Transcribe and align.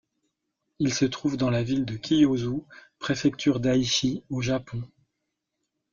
Il 0.79 0.95
se 0.95 1.05
trouve 1.05 1.37
dans 1.37 1.51
la 1.51 1.61
ville 1.61 1.85
de 1.85 1.95
Kiyosu, 1.95 2.63
préfecture 2.97 3.59
d'Aichi 3.59 4.23
au 4.31 4.41
Japon. 4.41 4.81